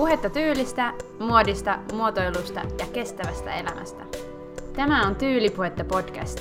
Puhetta 0.00 0.30
tyylistä, 0.30 0.92
muodista, 1.18 1.78
muotoilusta 1.92 2.60
ja 2.60 2.86
kestävästä 2.92 3.54
elämästä. 3.54 4.04
Tämä 4.76 5.06
on 5.06 5.16
Tyylipuhetta 5.16 5.84
podcast. 5.84 6.40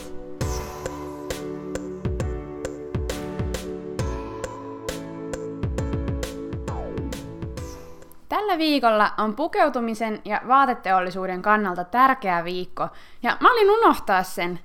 Tällä 8.30 8.57
viikolla 8.57 9.11
on 9.18 9.35
pukeutumisen 9.35 10.21
ja 10.25 10.41
vaateteollisuuden 10.47 11.41
kannalta 11.41 11.83
tärkeä 11.83 12.43
viikko, 12.43 12.87
ja 13.23 13.37
mä 13.39 13.51
olin 13.51 13.71
unohtaa 13.71 14.23
sen. 14.23 14.59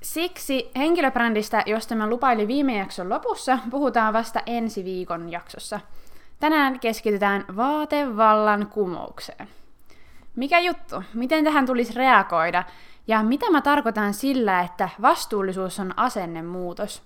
Siksi 0.00 0.70
henkilöbrändistä, 0.76 1.62
josta 1.66 1.94
mä 1.94 2.08
lupailin 2.08 2.48
viime 2.48 2.78
jakson 2.78 3.08
lopussa, 3.08 3.58
puhutaan 3.70 4.12
vasta 4.12 4.40
ensi 4.46 4.84
viikon 4.84 5.32
jaksossa– 5.32 5.80
Tänään 6.40 6.80
keskitytään 6.80 7.44
vaatevallan 7.56 8.66
kumoukseen. 8.66 9.48
Mikä 10.36 10.58
juttu? 10.58 11.02
Miten 11.14 11.44
tähän 11.44 11.66
tulisi 11.66 11.94
reagoida? 11.94 12.64
Ja 13.06 13.22
mitä 13.22 13.50
mä 13.50 13.60
tarkoitan 13.60 14.14
sillä, 14.14 14.60
että 14.60 14.88
vastuullisuus 15.02 15.80
on 15.80 15.94
asennemuutos? 15.96 17.02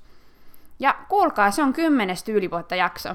Ja 0.78 0.94
kuulkaa, 1.08 1.50
se 1.50 1.62
on 1.62 1.72
kymmenes 1.72 2.24
tyylivuotta 2.24 2.74
jakso. 2.74 3.08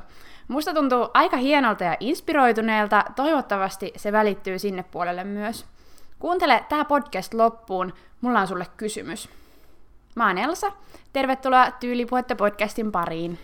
Musta 0.47 0.73
tuntuu 0.73 1.09
aika 1.13 1.37
hienolta 1.37 1.83
ja 1.83 1.97
inspiroituneelta, 1.99 3.03
toivottavasti 3.15 3.93
se 3.95 4.11
välittyy 4.11 4.59
sinne 4.59 4.83
puolelle 4.83 5.23
myös. 5.23 5.65
Kuuntele 6.19 6.65
tämä 6.69 6.85
podcast 6.85 7.33
loppuun, 7.33 7.93
mulla 8.21 8.39
on 8.39 8.47
sulle 8.47 8.67
kysymys. 8.77 9.29
Mä 10.15 10.27
oon 10.27 10.37
Elsa, 10.37 10.71
tervetuloa 11.13 11.71
Tyylipuhetta 11.71 12.35
podcastin 12.35 12.91
pariin. 12.91 13.39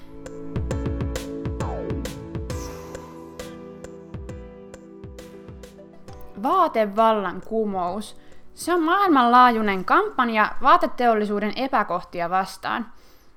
Vaatevallan 6.43 7.41
kumous. 7.41 8.21
Se 8.53 8.73
on 8.73 8.83
maailmanlaajuinen 8.83 9.85
kampanja 9.85 10.51
vaateteollisuuden 10.61 11.53
epäkohtia 11.55 12.29
vastaan. 12.29 12.85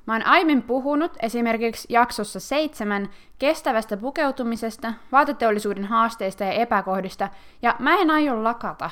Mä 0.07 0.13
oon 0.13 0.27
aiemmin 0.27 0.63
puhunut 0.63 1.13
esimerkiksi 1.23 1.93
jaksossa 1.93 2.41
seitsemän 2.41 3.09
kestävästä 3.39 3.97
pukeutumisesta, 3.97 4.93
vaateteollisuuden 5.13 5.85
haasteista 5.85 6.45
ja 6.45 6.53
epäkohdista, 6.53 7.29
ja 7.63 7.77
mä 7.79 7.97
en 7.97 8.11
aio 8.11 8.45
lakata. 8.45 8.91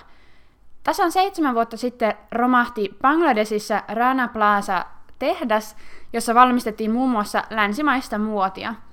Tasan 0.82 1.12
seitsemän 1.12 1.54
vuotta 1.54 1.76
sitten 1.76 2.14
romahti 2.32 2.96
Bangladesissa 3.02 3.82
Rana 3.88 4.28
Plaza 4.28 4.84
tehdas, 5.18 5.76
jossa 6.12 6.34
valmistettiin 6.34 6.90
muun 6.90 7.10
muassa 7.10 7.44
länsimaista 7.50 8.18
muotia– 8.18 8.74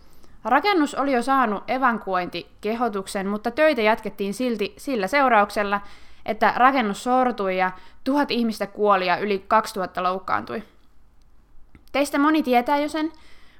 Rakennus 0.43 0.95
oli 0.95 1.11
jo 1.11 1.21
saanut 1.21 1.63
evankuointikehotuksen, 1.69 3.27
mutta 3.27 3.51
töitä 3.51 3.81
jatkettiin 3.81 4.33
silti 4.33 4.73
sillä 4.77 5.07
seurauksella, 5.07 5.81
että 6.25 6.53
rakennus 6.55 7.03
sortui 7.03 7.57
ja 7.57 7.71
tuhat 8.03 8.31
ihmistä 8.31 8.67
kuoli 8.67 9.07
ja 9.07 9.17
yli 9.17 9.45
2000 9.47 10.03
loukkaantui. 10.03 10.63
Teistä 11.91 12.19
moni 12.19 12.43
tietää 12.43 12.77
jo 12.77 12.89
sen. 12.89 13.11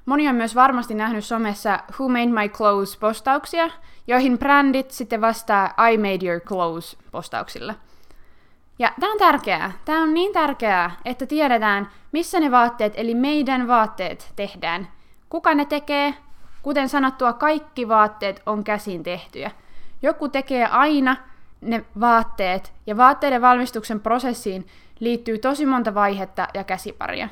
Moni 0.06 0.28
on 0.28 0.34
myös 0.34 0.54
varmasti 0.54 0.94
nähnyt 0.94 1.24
somessa 1.24 1.78
Who 1.98 2.08
Made 2.08 2.26
My 2.26 2.48
Clothes 2.48 2.96
postauksia, 2.96 3.70
joihin 4.06 4.38
brändit 4.38 4.90
sitten 4.90 5.20
vastaa 5.20 5.74
I 5.90 5.98
Made 5.98 6.26
Your 6.26 6.40
Clothes 6.40 6.98
postauksilla. 7.10 7.74
Ja 8.78 8.92
tämä 9.00 9.12
on 9.12 9.18
tärkeää. 9.18 9.72
Tämä 9.84 10.02
on 10.02 10.14
niin 10.14 10.32
tärkeää, 10.32 10.90
että 11.04 11.26
tiedetään, 11.26 11.88
missä 12.12 12.40
ne 12.40 12.50
vaatteet, 12.50 12.92
eli 12.96 13.14
meidän 13.14 13.68
vaatteet, 13.68 14.32
tehdään. 14.36 14.88
Kuka 15.28 15.54
ne 15.54 15.64
tekee, 15.64 16.14
Kuten 16.62 16.88
sanottua, 16.88 17.32
kaikki 17.32 17.88
vaatteet 17.88 18.42
on 18.46 18.64
käsin 18.64 19.02
tehtyjä. 19.02 19.50
Joku 20.02 20.28
tekee 20.28 20.66
aina 20.66 21.16
ne 21.60 21.84
vaatteet, 22.00 22.72
ja 22.86 22.96
vaatteiden 22.96 23.42
valmistuksen 23.42 24.00
prosessiin 24.00 24.66
liittyy 25.00 25.38
tosi 25.38 25.66
monta 25.66 25.94
vaihetta 25.94 26.48
ja 26.54 26.64
käsiparia. 26.64 27.28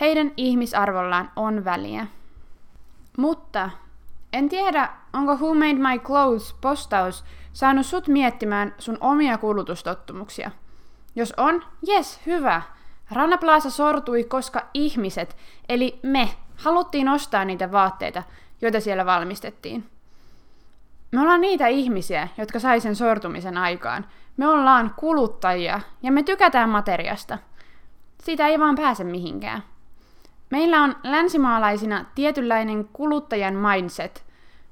Heidän 0.00 0.32
ihmisarvollaan 0.36 1.30
on 1.36 1.64
väliä. 1.64 2.06
Mutta 3.16 3.70
en 4.32 4.48
tiedä, 4.48 4.88
onko 5.12 5.34
Who 5.34 5.54
Made 5.54 5.74
My 5.74 5.98
Clothes 5.98 6.54
postaus 6.60 7.24
saanut 7.52 7.86
sut 7.86 8.08
miettimään 8.08 8.74
sun 8.78 8.98
omia 9.00 9.38
kulutustottumuksia. 9.38 10.50
Jos 11.16 11.34
on, 11.36 11.64
yes, 11.88 12.20
hyvä. 12.26 12.62
Rana 13.10 13.38
Plaza 13.38 13.70
sortui, 13.70 14.24
koska 14.24 14.66
ihmiset, 14.74 15.36
eli 15.68 15.98
me, 16.02 16.28
haluttiin 16.56 17.08
ostaa 17.08 17.44
niitä 17.44 17.72
vaatteita, 17.72 18.22
joita 18.62 18.80
siellä 18.80 19.06
valmistettiin. 19.06 19.84
Me 21.12 21.20
ollaan 21.20 21.40
niitä 21.40 21.66
ihmisiä, 21.66 22.28
jotka 22.38 22.58
sai 22.58 22.80
sen 22.80 22.96
sortumisen 22.96 23.58
aikaan. 23.58 24.06
Me 24.36 24.48
ollaan 24.48 24.94
kuluttajia 24.96 25.80
ja 26.02 26.12
me 26.12 26.22
tykätään 26.22 26.68
materiasta. 26.68 27.38
Siitä 28.22 28.46
ei 28.46 28.58
vaan 28.58 28.74
pääse 28.74 29.04
mihinkään. 29.04 29.62
Meillä 30.50 30.82
on 30.82 30.96
länsimaalaisina 31.04 32.04
tietynlainen 32.14 32.88
kuluttajan 32.92 33.54
mindset. 33.54 34.24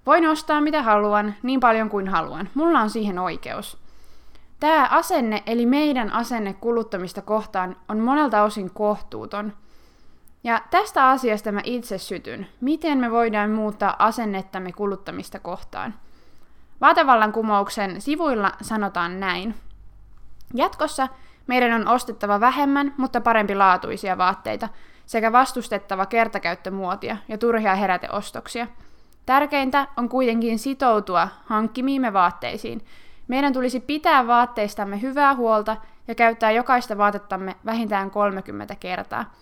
Voin 0.06 0.28
ostaa 0.28 0.60
mitä 0.60 0.82
haluan, 0.82 1.34
niin 1.42 1.60
paljon 1.60 1.90
kuin 1.90 2.08
haluan. 2.08 2.48
Mulla 2.54 2.80
on 2.80 2.90
siihen 2.90 3.18
oikeus. 3.18 3.78
Tämä 4.60 4.88
asenne, 4.90 5.42
eli 5.46 5.66
meidän 5.66 6.12
asenne 6.12 6.52
kuluttamista 6.52 7.22
kohtaan, 7.22 7.76
on 7.88 7.98
monelta 7.98 8.42
osin 8.42 8.70
kohtuuton– 8.70 9.52
ja 10.44 10.60
tästä 10.70 11.08
asiasta 11.08 11.52
mä 11.52 11.60
itse 11.64 11.98
sytyn. 11.98 12.46
Miten 12.60 12.98
me 12.98 13.10
voidaan 13.10 13.50
muuttaa 13.50 13.96
asennettamme 13.98 14.72
kuluttamista 14.72 15.38
kohtaan? 15.38 15.94
Vaatevallankumouksen 16.80 18.00
sivuilla 18.00 18.52
sanotaan 18.62 19.20
näin. 19.20 19.54
Jatkossa 20.54 21.08
meidän 21.46 21.72
on 21.72 21.88
ostettava 21.88 22.40
vähemmän, 22.40 22.94
mutta 22.96 23.20
parempi 23.20 23.54
laatuisia 23.54 24.18
vaatteita, 24.18 24.68
sekä 25.06 25.32
vastustettava 25.32 26.06
kertakäyttömuotia 26.06 27.16
ja 27.28 27.38
turhia 27.38 27.74
heräteostoksia. 27.74 28.66
Tärkeintä 29.26 29.86
on 29.96 30.08
kuitenkin 30.08 30.58
sitoutua 30.58 31.28
hankkimiimme 31.44 32.12
vaatteisiin. 32.12 32.84
Meidän 33.28 33.52
tulisi 33.52 33.80
pitää 33.80 34.26
vaatteistamme 34.26 35.02
hyvää 35.02 35.34
huolta 35.34 35.76
ja 36.08 36.14
käyttää 36.14 36.50
jokaista 36.50 36.98
vaatettamme 36.98 37.56
vähintään 37.66 38.10
30 38.10 38.74
kertaa– 38.74 39.24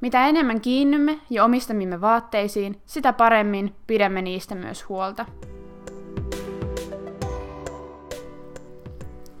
mitä 0.00 0.26
enemmän 0.26 0.60
kiinnymme 0.60 1.18
ja 1.30 1.44
omistamimme 1.44 2.00
vaatteisiin, 2.00 2.82
sitä 2.86 3.12
paremmin 3.12 3.74
pidämme 3.86 4.22
niistä 4.22 4.54
myös 4.54 4.88
huolta. 4.88 5.26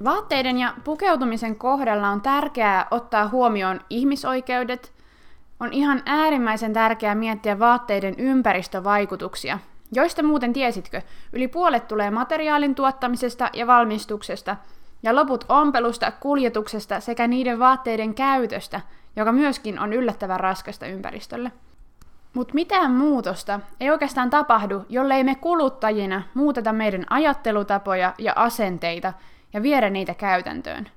Vaatteiden 0.04 0.58
ja 0.58 0.74
pukeutumisen 0.84 1.56
kohdalla 1.56 2.08
on 2.08 2.20
tärkeää 2.20 2.86
ottaa 2.90 3.28
huomioon 3.28 3.80
ihmisoikeudet. 3.90 4.92
On 5.60 5.72
ihan 5.72 6.02
äärimmäisen 6.06 6.72
tärkeää 6.72 7.14
miettiä 7.14 7.58
vaatteiden 7.58 8.14
ympäristövaikutuksia, 8.18 9.58
joista 9.92 10.22
muuten 10.22 10.52
tiesitkö, 10.52 11.02
yli 11.32 11.48
puolet 11.48 11.88
tulee 11.88 12.10
materiaalin 12.10 12.74
tuottamisesta 12.74 13.50
ja 13.52 13.66
valmistuksesta, 13.66 14.56
ja 15.02 15.14
loput 15.14 15.44
ompelusta, 15.48 16.12
kuljetuksesta 16.12 17.00
sekä 17.00 17.26
niiden 17.26 17.58
vaatteiden 17.58 18.14
käytöstä– 18.14 18.80
joka 19.18 19.32
myöskin 19.32 19.78
on 19.78 19.92
yllättävän 19.92 20.40
raskasta 20.40 20.86
ympäristölle. 20.86 21.52
Mutta 22.34 22.54
mitään 22.54 22.90
muutosta 22.90 23.60
ei 23.80 23.90
oikeastaan 23.90 24.30
tapahdu, 24.30 24.84
jollei 24.88 25.24
me 25.24 25.34
kuluttajina 25.34 26.22
muuteta 26.34 26.72
meidän 26.72 27.06
ajattelutapoja 27.10 28.14
ja 28.18 28.32
asenteita 28.36 29.12
ja 29.52 29.62
viedä 29.62 29.90
niitä 29.90 30.14
käytäntöön. 30.14 30.88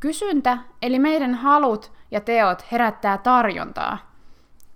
Kysyntä, 0.00 0.58
eli 0.82 0.98
meidän 0.98 1.34
halut 1.34 1.92
ja 2.10 2.20
teot 2.20 2.72
herättää 2.72 3.18
tarjontaa. 3.18 3.98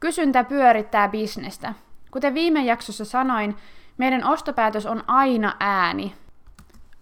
Kysyntä 0.01 0.45
pyörittää 0.45 1.09
bisnestä. 1.09 1.75
Kuten 2.11 2.35
viime 2.35 2.65
jaksossa 2.65 3.05
sanoin, 3.05 3.57
meidän 3.99 4.25
ostopäätös 4.25 4.87
on 4.87 5.05
aina 5.07 5.57
ääni. 5.61 6.15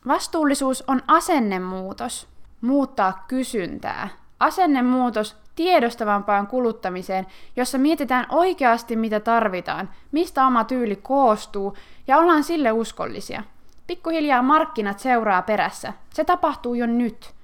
Vastuullisuus 0.06 0.84
on 0.86 1.02
asennemuutos, 1.06 2.28
muuttaa 2.60 3.24
kysyntää, 3.28 4.08
asennemuutos 4.40 5.36
tiedostavampaan 5.54 6.46
kuluttamiseen, 6.46 7.26
jossa 7.56 7.78
mietitään 7.78 8.26
oikeasti 8.28 8.96
mitä 8.96 9.20
tarvitaan, 9.20 9.90
mistä 10.12 10.46
oma 10.46 10.64
tyyli 10.64 10.96
koostuu 10.96 11.76
ja 12.06 12.18
ollaan 12.18 12.44
sille 12.44 12.72
uskollisia. 12.72 13.42
Pikkuhiljaa 13.86 14.42
markkinat 14.42 14.98
seuraa 14.98 15.42
perässä. 15.42 15.92
Se 16.10 16.24
tapahtuu 16.24 16.74
jo 16.74 16.86
nyt. 16.86 17.34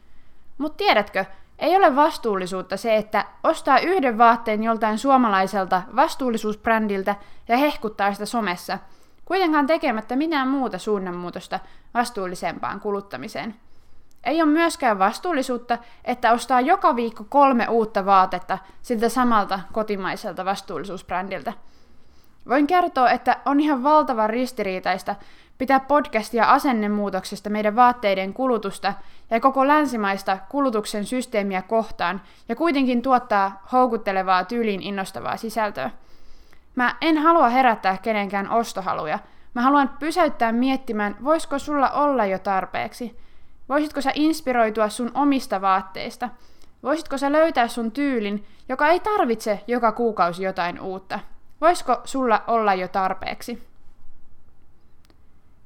Mutta 0.58 0.76
tiedätkö, 0.76 1.25
ei 1.58 1.76
ole 1.76 1.96
vastuullisuutta 1.96 2.76
se, 2.76 2.96
että 2.96 3.25
ostaa 3.44 3.78
yhden 3.78 4.19
vaatteen 4.19 4.62
joltain 4.62 4.98
suomalaiselta 4.98 5.82
vastuullisuusbrändiltä 5.96 7.16
ja 7.48 7.56
hehkuttaa 7.56 8.12
sitä 8.12 8.26
somessa, 8.26 8.78
kuitenkaan 9.25 9.66
tekemättä 9.66 10.16
mitään 10.16 10.48
muuta 10.48 10.78
suunnanmuutosta 10.78 11.60
vastuullisempaan 11.94 12.81
kuluttamiseen. 12.81 13.54
Ei 14.25 14.43
ole 14.43 14.50
myöskään 14.50 14.99
vastuullisuutta, 14.99 15.78
että 16.05 16.32
ostaa 16.32 16.61
joka 16.61 16.96
viikko 16.96 17.25
kolme 17.28 17.69
uutta 17.69 18.06
vaatetta 18.06 18.58
siltä 18.82 19.08
samalta 19.08 19.61
kotimaiselta 19.72 20.44
vastuullisuusbrändiltä. 20.44 21.52
Voin 22.49 22.67
kertoa, 22.67 23.11
että 23.11 23.37
on 23.46 23.61
ihan 23.61 23.82
valtavan 23.82 24.31
ristiriitaista 24.31 25.17
pitää 25.58 25.81
podcastia 25.81 26.44
asennemuutoksesta 26.44 27.50
meidän 27.50 27.76
vaatteiden 27.76 28.34
kulutusta 28.34 28.94
ja 29.31 29.40
koko 29.40 29.67
länsimaista 29.69 30.38
kulutuksen 30.49 31.05
systeemiä 31.05 31.62
kohtaan 31.62 32.23
ja 32.49 32.56
kuitenkin 32.56 33.02
tuottaa 33.02 33.62
houkuttelevaa 33.73 34.44
tyyliin 34.44 34.82
innostavaa 34.82 35.37
sisältöä. 35.37 35.90
Mä 36.75 36.96
en 37.00 37.19
halua 37.19 37.49
herättää 37.49 37.99
kenenkään 38.02 38.50
ostohaluja. 38.50 39.19
Mä 39.55 39.62
haluan 39.62 39.90
pysäyttää 39.99 40.52
miettimään, 40.52 41.16
voisiko 41.25 41.58
sulla 41.58 41.90
olla 41.90 42.26
jo 42.26 42.38
tarpeeksi. 42.38 43.16
Voisitko 43.70 44.00
sä 44.00 44.11
inspiroitua 44.14 44.88
sun 44.88 45.11
omista 45.14 45.61
vaatteista? 45.61 46.28
Voisitko 46.82 47.19
sä 47.19 47.32
löytää 47.32 47.69
sun 47.69 47.93
tyylin, 47.93 48.46
joka 48.69 48.88
ei 48.88 49.00
tarvitse 49.00 49.64
joka 49.67 49.93
kuukausi 49.93 50.43
jotain 50.43 50.81
uutta? 50.81 51.20
Voisiko 51.61 52.00
sulla 52.05 52.43
olla 52.46 52.75
jo 52.75 52.88
tarpeeksi? 52.88 53.69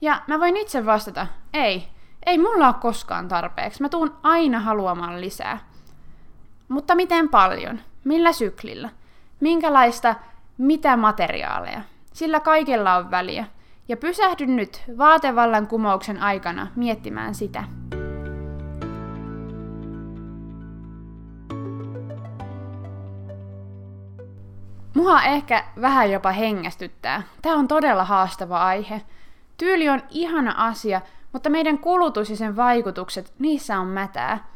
Ja 0.01 0.23
mä 0.27 0.41
voin 0.41 0.57
itse 0.57 0.87
vastata, 0.87 1.27
ei, 1.53 1.89
ei 2.27 2.39
mulla 2.39 2.67
ole 2.67 2.75
koskaan 2.81 3.29
tarpeeksi. 3.29 3.83
Mä 3.83 3.89
tuun 3.89 4.17
aina 4.23 4.61
haluamaan 4.61 5.21
lisää. 5.21 5.59
Mutta 6.69 6.95
miten 6.95 7.29
paljon? 7.29 7.81
Millä 8.05 8.33
syklillä? 8.33 8.89
Minkälaista, 9.41 10.15
mitä 10.59 10.97
materiaaleja? 10.97 11.81
Sillä 12.13 12.41
kaikella 12.41 12.97
on 12.97 13.11
väliä. 13.11 13.47
Ja 13.89 13.97
pysähdy 13.97 14.47
nyt 14.47 14.83
vaatevallan 14.99 15.67
kumouksen 15.67 16.23
aikana 16.23 16.67
miettimään 16.77 17.35
sitä. 17.35 17.65
Mua 24.95 25.23
ehkä 25.23 25.65
vähän 25.81 26.11
jopa 26.11 26.31
hengästyttää. 26.33 27.23
Tämä 27.43 27.57
on 27.57 27.69
todella 27.69 28.05
haastava 28.05 28.65
aihe. 28.65 29.03
Tyyli 29.57 29.89
on 29.89 30.03
ihana 30.11 30.55
asia, 30.57 31.01
mutta 31.33 31.51
meidän 31.51 31.79
kulutus 31.79 32.31
ja 32.31 32.37
sen 32.37 32.57
vaikutukset, 32.57 33.33
niissä 33.39 33.81
on 33.81 33.87
mätää. 33.87 34.49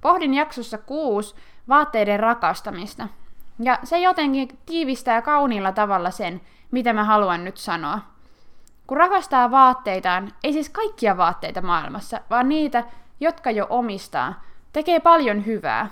Pohdin 0.00 0.34
jaksossa 0.34 0.78
kuusi 0.78 1.34
vaatteiden 1.68 2.20
rakastamista. 2.20 3.08
Ja 3.58 3.78
se 3.84 3.98
jotenkin 3.98 4.48
tiivistää 4.66 5.22
kauniilla 5.22 5.72
tavalla 5.72 6.10
sen, 6.10 6.40
mitä 6.70 6.92
mä 6.92 7.04
haluan 7.04 7.44
nyt 7.44 7.56
sanoa. 7.56 8.13
Kun 8.86 8.96
rakastaa 8.96 9.50
vaatteitaan, 9.50 10.32
ei 10.44 10.52
siis 10.52 10.68
kaikkia 10.68 11.16
vaatteita 11.16 11.62
maailmassa, 11.62 12.20
vaan 12.30 12.48
niitä, 12.48 12.84
jotka 13.20 13.50
jo 13.50 13.66
omistaa, 13.70 14.42
tekee 14.72 15.00
paljon 15.00 15.46
hyvää. 15.46 15.88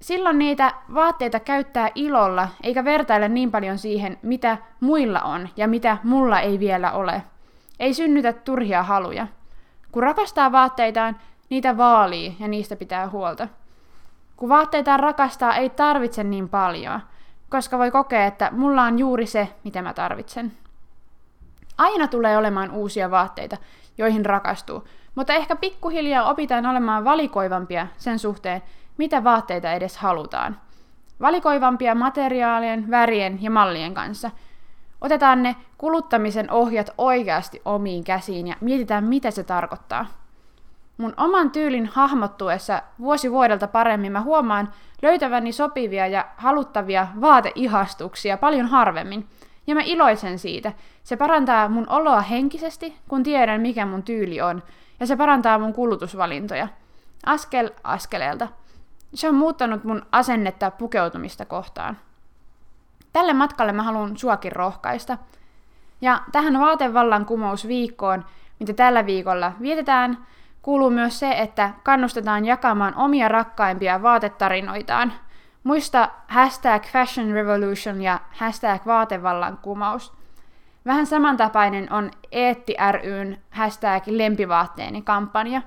Silloin 0.00 0.38
niitä 0.38 0.74
vaatteita 0.94 1.40
käyttää 1.40 1.90
ilolla, 1.94 2.48
eikä 2.62 2.84
vertaile 2.84 3.28
niin 3.28 3.50
paljon 3.50 3.78
siihen, 3.78 4.18
mitä 4.22 4.58
muilla 4.80 5.20
on 5.20 5.48
ja 5.56 5.68
mitä 5.68 5.96
mulla 6.02 6.40
ei 6.40 6.58
vielä 6.58 6.92
ole. 6.92 7.22
Ei 7.80 7.94
synnytä 7.94 8.32
turhia 8.32 8.82
haluja. 8.82 9.26
Kun 9.92 10.02
rakastaa 10.02 10.52
vaatteitaan, 10.52 11.16
niitä 11.50 11.76
vaalii 11.76 12.36
ja 12.40 12.48
niistä 12.48 12.76
pitää 12.76 13.08
huolta. 13.08 13.48
Kun 14.36 14.48
vaatteitaan 14.48 15.00
rakastaa, 15.00 15.56
ei 15.56 15.70
tarvitse 15.70 16.24
niin 16.24 16.48
paljon, 16.48 17.00
koska 17.48 17.78
voi 17.78 17.90
kokea, 17.90 18.24
että 18.24 18.48
mulla 18.52 18.82
on 18.82 18.98
juuri 18.98 19.26
se, 19.26 19.48
mitä 19.64 19.82
mä 19.82 19.94
tarvitsen. 19.94 20.52
Aina 21.78 22.08
tulee 22.08 22.36
olemaan 22.36 22.70
uusia 22.70 23.10
vaatteita, 23.10 23.56
joihin 23.98 24.26
rakastuu, 24.26 24.88
mutta 25.14 25.34
ehkä 25.34 25.56
pikkuhiljaa 25.56 26.30
opitaan 26.30 26.66
olemaan 26.66 27.04
valikoivampia 27.04 27.86
sen 27.96 28.18
suhteen, 28.18 28.62
mitä 28.96 29.24
vaatteita 29.24 29.72
edes 29.72 29.96
halutaan. 29.96 30.60
Valikoivampia 31.20 31.94
materiaalien, 31.94 32.90
värien 32.90 33.42
ja 33.42 33.50
mallien 33.50 33.94
kanssa. 33.94 34.30
Otetaan 35.00 35.42
ne 35.42 35.56
kuluttamisen 35.78 36.50
ohjat 36.50 36.90
oikeasti 36.98 37.62
omiin 37.64 38.04
käsiin 38.04 38.46
ja 38.46 38.54
mietitään, 38.60 39.04
mitä 39.04 39.30
se 39.30 39.44
tarkoittaa. 39.44 40.06
Mun 40.98 41.14
oman 41.16 41.50
tyylin 41.50 41.86
hahmottuessa 41.86 42.82
vuosi 43.00 43.32
vuodelta 43.32 43.68
paremmin 43.68 44.12
mä 44.12 44.20
huomaan 44.20 44.72
löytäväni 45.02 45.52
sopivia 45.52 46.06
ja 46.06 46.26
haluttavia 46.36 47.08
vaateihastuksia 47.20 48.36
paljon 48.36 48.66
harvemmin. 48.66 49.28
Ja 49.68 49.74
mä 49.74 49.80
iloitsen 49.84 50.38
siitä. 50.38 50.72
Se 51.02 51.16
parantaa 51.16 51.68
mun 51.68 51.88
oloa 51.88 52.20
henkisesti, 52.20 52.96
kun 53.08 53.22
tiedän 53.22 53.60
mikä 53.60 53.86
mun 53.86 54.02
tyyli 54.02 54.40
on. 54.40 54.62
Ja 55.00 55.06
se 55.06 55.16
parantaa 55.16 55.58
mun 55.58 55.72
kulutusvalintoja. 55.72 56.68
Askel 57.26 57.70
askeleelta. 57.84 58.48
Se 59.14 59.28
on 59.28 59.34
muuttanut 59.34 59.84
mun 59.84 60.06
asennetta 60.12 60.70
pukeutumista 60.70 61.44
kohtaan. 61.44 61.98
Tälle 63.12 63.32
matkalle 63.32 63.72
mä 63.72 63.82
haluan 63.82 64.16
suakin 64.16 64.52
rohkaista. 64.52 65.18
Ja 66.00 66.20
tähän 66.32 66.60
vaatevallankumousviikkoon, 66.60 68.24
mitä 68.60 68.72
tällä 68.72 69.06
viikolla 69.06 69.52
vietetään, 69.60 70.26
kuuluu 70.62 70.90
myös 70.90 71.18
se, 71.18 71.30
että 71.30 71.70
kannustetaan 71.82 72.44
jakamaan 72.44 72.94
omia 72.94 73.28
rakkaimpia 73.28 74.02
vaatetarinoitaan. 74.02 75.12
Muista 75.64 76.10
hashtag 76.28 76.84
fashion 76.84 77.30
revolution 77.30 78.02
ja 78.02 78.20
hashtag 78.30 78.86
vaatevallankumous. 78.86 80.12
Vähän 80.86 81.06
samantapainen 81.06 81.92
on 81.92 82.10
Eetti 82.32 82.74
ryn 82.92 83.38
hashtag 83.50 84.02
lempivaatteeni 84.06 85.02
kampanja. 85.02 85.62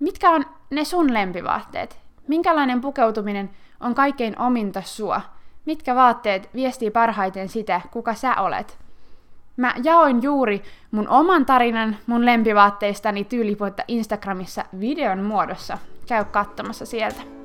Mitkä 0.00 0.30
on 0.30 0.44
ne 0.70 0.84
sun 0.84 1.14
lempivaatteet? 1.14 2.00
Minkälainen 2.28 2.80
pukeutuminen 2.80 3.50
on 3.80 3.94
kaikkein 3.94 4.38
ominta 4.38 4.82
sua? 4.82 5.20
Mitkä 5.64 5.94
vaatteet 5.94 6.50
viestii 6.54 6.90
parhaiten 6.90 7.48
sitä, 7.48 7.80
kuka 7.90 8.14
sä 8.14 8.34
olet? 8.34 8.78
Mä 9.56 9.74
jaoin 9.82 10.22
juuri 10.22 10.62
mun 10.90 11.08
oman 11.08 11.46
tarinan 11.46 11.96
mun 12.06 12.26
lempivaatteistani 12.26 13.24
tyylipuhetta 13.24 13.82
Instagramissa 13.88 14.64
videon 14.80 15.22
muodossa. 15.22 15.78
Käy 16.08 16.24
katsomassa 16.24 16.86
sieltä. 16.86 17.35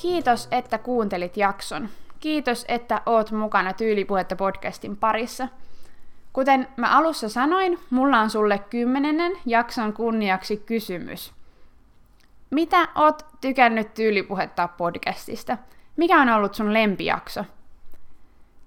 Kiitos, 0.00 0.48
että 0.50 0.78
kuuntelit 0.78 1.36
jakson. 1.36 1.88
Kiitos, 2.20 2.64
että 2.68 3.02
oot 3.06 3.30
mukana 3.30 3.72
Tyylipuhetta 3.72 4.36
podcastin 4.36 4.96
parissa– 4.96 5.48
Kuten 6.32 6.68
mä 6.76 6.98
alussa 6.98 7.28
sanoin, 7.28 7.78
mulla 7.90 8.20
on 8.20 8.30
sulle 8.30 8.58
kymmenennen 8.58 9.32
jakson 9.46 9.92
kunniaksi 9.92 10.56
kysymys. 10.56 11.32
Mitä 12.50 12.88
oot 12.94 13.26
tykännyt 13.40 13.94
tyylipuhetta 13.94 14.68
podcastista? 14.68 15.58
Mikä 15.96 16.20
on 16.20 16.28
ollut 16.28 16.54
sun 16.54 16.72
lempijakso? 16.72 17.44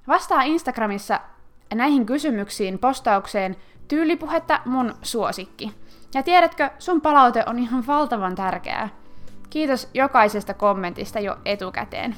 Vastaa 0.07 0.41
Instagramissa 0.41 1.19
näihin 1.75 2.06
kysymyksiin 2.06 2.80
postaukseen 2.80 3.56
tyylipuhetta 3.87 4.59
mun 4.66 4.95
suosikki. 5.02 5.71
Ja 6.13 6.23
tiedätkö, 6.23 6.69
sun 6.80 7.02
palaute 7.02 7.44
on 7.45 7.59
ihan 7.59 7.87
valtavan 7.87 8.35
tärkeää. 8.35 8.90
Kiitos 9.54 9.90
jokaisesta 9.94 10.54
kommentista 10.54 11.19
jo 11.19 11.38
etukäteen. 11.45 12.16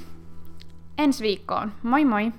Ensi 0.97 1.23
viikkoon. 1.23 1.71
Moi 1.83 2.05
moi! 2.05 2.31